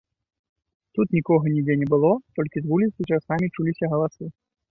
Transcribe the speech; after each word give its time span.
Тут 0.99 1.07
нікога 1.17 1.45
нідзе 1.57 1.75
не 1.83 1.87
было, 1.93 2.11
толькі 2.39 2.57
з 2.63 2.71
вуліцы 2.71 2.99
часамі 3.17 3.51
чуліся 3.59 3.85
галасы. 3.93 4.25